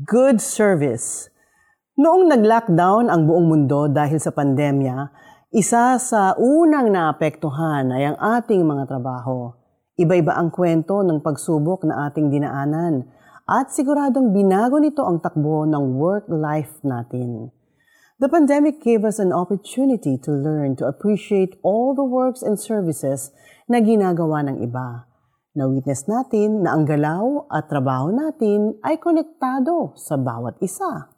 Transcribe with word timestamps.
Good 0.00 0.40
service. 0.40 1.28
Noong 2.00 2.32
nag-lockdown 2.32 3.12
ang 3.12 3.28
buong 3.28 3.52
mundo 3.52 3.84
dahil 3.84 4.16
sa 4.16 4.32
pandemya, 4.32 4.96
isa 5.52 6.00
sa 6.00 6.32
unang 6.40 6.88
naapektuhan 6.88 7.92
ay 7.92 8.08
ang 8.08 8.16
ating 8.16 8.64
mga 8.64 8.88
trabaho. 8.88 9.52
Iba-iba 10.00 10.40
ang 10.40 10.48
kwento 10.48 11.04
ng 11.04 11.20
pagsubok 11.20 11.84
na 11.84 12.08
ating 12.08 12.32
dinaanan 12.32 13.12
at 13.44 13.76
siguradong 13.76 14.32
binago 14.32 14.80
nito 14.80 15.04
ang 15.04 15.20
takbo 15.20 15.68
ng 15.68 16.00
work-life 16.00 16.80
natin. 16.80 17.52
The 18.24 18.32
pandemic 18.32 18.80
gave 18.80 19.04
us 19.04 19.20
an 19.20 19.36
opportunity 19.36 20.16
to 20.24 20.32
learn 20.32 20.80
to 20.80 20.88
appreciate 20.88 21.60
all 21.60 21.92
the 21.92 22.08
works 22.08 22.40
and 22.40 22.56
services 22.56 23.36
na 23.68 23.84
ginagawa 23.84 24.48
ng 24.48 24.64
iba 24.64 25.09
na-witness 25.50 26.06
natin 26.06 26.62
na 26.62 26.78
ang 26.78 26.86
galaw 26.86 27.50
at 27.50 27.66
trabaho 27.66 28.14
natin 28.14 28.78
ay 28.86 29.02
konektado 29.02 29.94
sa 29.98 30.14
bawat 30.14 30.54
isa. 30.62 31.10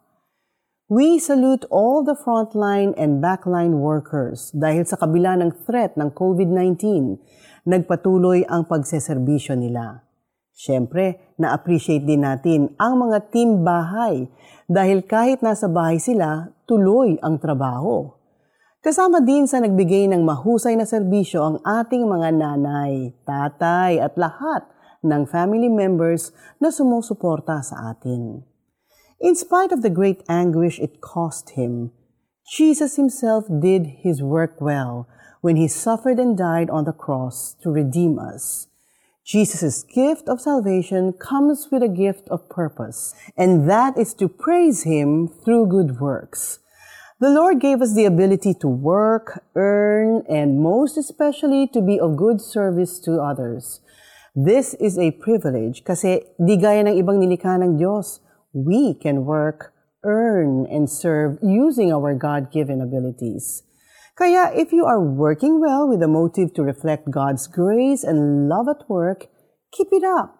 We 0.89 1.17
salute 1.17 1.65
all 1.69 2.01
the 2.01 2.17
frontline 2.17 2.93
and 2.97 3.21
backline 3.21 3.81
workers 3.81 4.49
dahil 4.53 4.85
sa 4.85 4.97
kabila 4.97 5.37
ng 5.37 5.65
threat 5.65 5.97
ng 5.97 6.13
COVID-19, 6.13 7.17
nagpatuloy 7.65 8.45
ang 8.49 8.65
pagseserbisyo 8.65 9.57
nila. 9.57 10.05
Siyempre, 10.53 11.33
na-appreciate 11.41 12.05
din 12.05 12.21
natin 12.21 12.77
ang 12.77 13.01
mga 13.01 13.33
team 13.33 13.65
bahay 13.65 14.29
dahil 14.69 15.01
kahit 15.05 15.41
nasa 15.41 15.65
bahay 15.65 15.97
sila, 15.97 16.53
tuloy 16.69 17.17
ang 17.25 17.41
trabaho. 17.41 18.22
Kasama 18.83 19.23
din 19.23 19.47
sa 19.47 19.63
nagbigay 19.63 20.11
ng 20.11 20.27
mahusay 20.27 20.75
na 20.75 20.83
serbisyo 20.83 21.39
ang 21.39 21.57
ating 21.63 22.03
mga 22.03 22.35
nanay, 22.35 23.15
tatay 23.23 23.95
at 23.95 24.11
lahat 24.19 24.67
ng 24.99 25.23
family 25.23 25.71
members 25.71 26.35
na 26.59 26.67
sumusuporta 26.67 27.63
sa 27.63 27.95
atin. 27.95 28.43
In 29.23 29.39
spite 29.39 29.71
of 29.71 29.87
the 29.87 29.93
great 29.93 30.19
anguish 30.27 30.83
it 30.83 30.99
cost 30.99 31.55
him, 31.55 31.95
Jesus 32.43 32.99
himself 32.99 33.47
did 33.47 34.03
his 34.03 34.19
work 34.19 34.59
well 34.59 35.07
when 35.39 35.55
he 35.55 35.71
suffered 35.71 36.19
and 36.19 36.35
died 36.35 36.67
on 36.67 36.83
the 36.83 36.91
cross 36.91 37.55
to 37.63 37.71
redeem 37.71 38.19
us. 38.19 38.67
Jesus' 39.23 39.87
gift 39.87 40.27
of 40.27 40.43
salvation 40.43 41.15
comes 41.15 41.71
with 41.71 41.79
a 41.79 41.87
gift 41.87 42.27
of 42.27 42.51
purpose, 42.51 43.15
and 43.39 43.63
that 43.63 43.95
is 43.95 44.11
to 44.19 44.27
praise 44.27 44.83
him 44.83 45.31
through 45.31 45.71
good 45.71 46.03
works. 46.03 46.59
The 47.23 47.29
Lord 47.31 47.61
gave 47.61 47.81
us 47.81 47.95
the 47.95 48.03
ability 48.03 48.53
to 48.59 48.67
work, 48.67 49.47
earn, 49.55 50.27
and 50.27 50.59
most 50.59 50.97
especially 50.97 51.71
to 51.71 51.79
be 51.79 51.97
of 51.97 52.17
good 52.17 52.41
service 52.41 52.99
to 53.07 53.23
others. 53.23 53.79
This 54.35 54.75
is 54.75 54.99
a 54.99 55.15
privilege 55.23 55.87
kasi 55.87 56.27
di 56.35 56.59
gaya 56.59 56.83
ng 56.83 56.99
ibang 56.99 57.23
nilikha 57.23 57.55
ng 57.63 57.79
Diyos, 57.79 58.19
we 58.51 58.91
can 58.99 59.23
work, 59.23 59.71
earn, 60.03 60.67
and 60.67 60.91
serve 60.91 61.39
using 61.39 61.95
our 61.95 62.11
God-given 62.11 62.83
abilities. 62.83 63.63
Kaya 64.19 64.51
if 64.51 64.75
you 64.75 64.83
are 64.83 64.99
working 64.99 65.63
well 65.63 65.87
with 65.87 66.03
a 66.03 66.11
motive 66.11 66.51
to 66.59 66.61
reflect 66.67 67.07
God's 67.07 67.47
grace 67.47 68.03
and 68.03 68.51
love 68.51 68.67
at 68.67 68.83
work, 68.91 69.31
keep 69.71 69.95
it 69.95 70.03
up. 70.03 70.35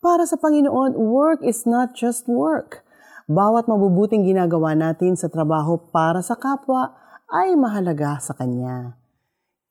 Para 0.00 0.24
sa 0.24 0.40
Panginoon, 0.40 0.96
work 0.96 1.44
is 1.44 1.68
not 1.68 1.92
just 1.92 2.24
work. 2.24 2.88
Bawat 3.30 3.70
mabubuting 3.70 4.26
ginagawa 4.26 4.74
natin 4.74 5.14
sa 5.14 5.30
trabaho 5.30 5.78
para 5.94 6.22
sa 6.22 6.34
kapwa 6.34 6.94
ay 7.30 7.54
mahalaga 7.54 8.18
sa 8.18 8.34
Kanya. 8.34 8.98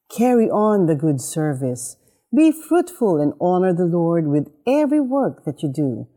Carry 0.07 0.47
on 0.47 0.87
the 0.87 0.95
good 0.95 1.19
service. 1.19 1.99
Be 2.31 2.55
fruitful 2.55 3.19
and 3.19 3.35
honor 3.43 3.75
the 3.75 3.87
Lord 3.87 4.27
with 4.31 4.47
every 4.63 5.03
work 5.03 5.43
that 5.43 5.59
you 5.59 5.67
do. 5.67 6.07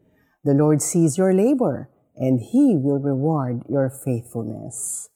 The 0.47 0.55
Lord 0.55 0.79
sees 0.79 1.19
your 1.19 1.35
labor, 1.35 1.91
and 2.15 2.39
He 2.39 2.79
will 2.79 3.03
reward 3.03 3.67
your 3.67 3.91
faithfulness. 3.91 5.11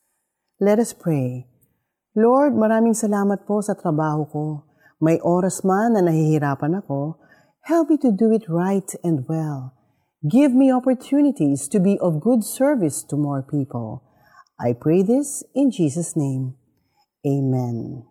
Let 0.59 0.83
us 0.83 0.91
pray. 0.91 1.47
Lord, 2.19 2.59
maraming 2.59 2.99
salamat 2.99 3.47
po 3.47 3.63
sa 3.63 3.79
trabaho 3.79 4.27
ko. 4.27 4.45
May 4.99 5.23
oras 5.23 5.63
man 5.63 5.95
na 5.95 6.03
nahihirapan 6.03 6.83
ako, 6.83 7.15
help 7.71 7.95
me 7.95 7.97
to 8.03 8.11
do 8.11 8.35
it 8.35 8.51
right 8.51 8.91
and 9.07 9.23
well. 9.31 9.78
Give 10.27 10.51
me 10.51 10.75
opportunities 10.75 11.71
to 11.71 11.79
be 11.79 11.95
of 12.03 12.19
good 12.19 12.43
service 12.43 13.07
to 13.07 13.15
more 13.15 13.39
people. 13.39 14.03
I 14.59 14.75
pray 14.75 15.07
this 15.07 15.47
in 15.55 15.71
Jesus' 15.71 16.19
name. 16.19 16.59
Amen. 17.23 18.03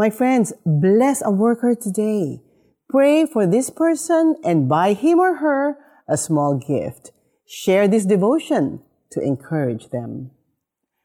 My 0.00 0.08
friends, 0.08 0.56
bless 0.64 1.20
a 1.20 1.28
worker 1.28 1.76
today. 1.76 2.40
Pray 2.88 3.28
for 3.28 3.44
this 3.44 3.68
person 3.68 4.40
and 4.40 4.72
buy 4.72 4.96
him 4.96 5.20
or 5.20 5.44
her 5.44 5.76
a 6.08 6.16
small 6.16 6.56
gift. 6.56 7.12
Share 7.44 7.84
this 7.84 8.08
devotion 8.08 8.80
to 9.12 9.20
encourage 9.20 9.92
them. 9.92 10.32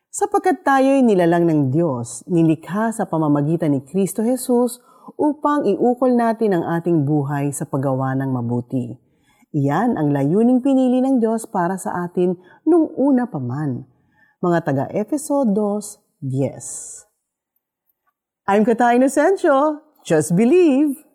Sapagkat 0.07 0.63
tayo'y 0.63 1.03
nilalang 1.03 1.51
ng 1.51 1.61
Diyos, 1.67 2.23
nilikha 2.31 2.95
sa 2.95 3.03
pamamagitan 3.03 3.75
ni 3.75 3.83
Kristo 3.83 4.23
Jesus 4.23 4.79
upang 5.19 5.67
iukol 5.67 6.15
natin 6.15 6.55
ang 6.55 6.79
ating 6.79 7.03
buhay 7.03 7.51
sa 7.51 7.67
paggawa 7.67 8.15
ng 8.15 8.31
mabuti. 8.31 9.10
Iyan 9.51 9.99
ang 9.99 10.15
layuning 10.15 10.63
pinili 10.63 11.03
ng 11.03 11.19
Diyos 11.19 11.43
para 11.43 11.75
sa 11.75 12.07
atin 12.07 12.39
nung 12.63 12.87
una 12.95 13.27
pa 13.27 13.35
man. 13.35 13.83
Mga 14.39 14.59
taga-Efeso 14.63 15.43
2.10 15.43 17.11
I'm 18.47 18.63
Kata 18.63 18.95
Inocencio. 18.95 19.83
Just 20.07 20.39
believe! 20.39 21.10